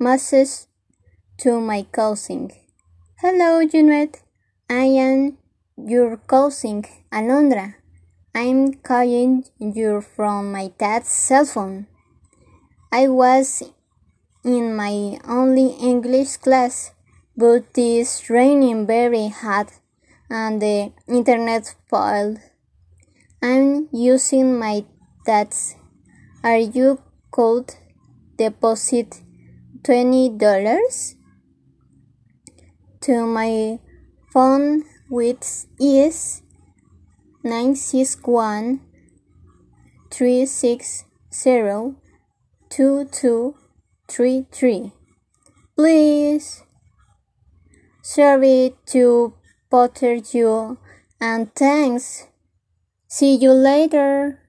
message 0.00 0.66
to 1.38 1.60
my 1.60 1.82
cousin. 1.90 2.52
Hello, 3.20 3.66
Junet. 3.66 4.22
I 4.70 4.84
am 4.84 5.38
your 5.76 6.18
cousin, 6.18 6.84
Alondra. 7.10 7.74
I'm 8.32 8.74
calling 8.74 9.44
you 9.58 10.00
from 10.00 10.52
my 10.52 10.70
dad's 10.78 11.08
cell 11.08 11.44
phone. 11.44 11.88
I 12.92 13.08
was 13.08 13.64
in 14.44 14.76
my 14.76 15.18
only 15.26 15.70
English 15.82 16.36
class, 16.36 16.92
but 17.36 17.64
it's 17.76 18.30
raining 18.30 18.86
very 18.86 19.28
hard 19.28 19.68
and 20.30 20.62
the 20.62 20.92
internet 21.08 21.74
failed. 21.90 22.38
I'm 23.42 23.88
using 23.92 24.58
my 24.60 24.84
dad's. 25.26 25.74
Are 26.44 26.56
you 26.56 27.02
could 27.32 27.74
deposit 28.36 29.22
twenty 29.88 30.28
dollars 30.28 31.16
to 33.00 33.24
my 33.24 33.78
phone 34.30 34.84
which 35.08 35.64
is 35.80 36.42
nine 37.42 37.74
six 37.74 38.18
one 38.22 38.80
three 40.10 40.44
six 40.44 41.04
zero 41.32 41.96
two 42.68 43.08
two 43.10 43.54
three 44.06 44.44
three. 44.52 44.92
Please. 45.74 46.62
Sorry 48.02 48.76
to 48.92 49.32
bother 49.70 50.16
you 50.16 50.76
and 51.18 51.54
thanks. 51.54 52.26
See 53.08 53.36
you 53.36 53.52
later. 53.52 54.47